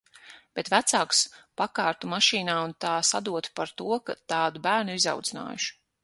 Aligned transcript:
Bet 0.59 0.69
vecākus 0.73 1.17
pakārtu 1.61 2.09
mašīnā 2.13 2.55
un 2.69 2.73
tā 2.85 2.93
sadotu 3.09 3.51
par 3.59 3.73
to, 3.81 3.89
ka 4.07 4.15
tādu 4.33 4.63
bērnu 4.69 4.95
ir 4.97 5.03
izaudzinājuši. 5.03 5.71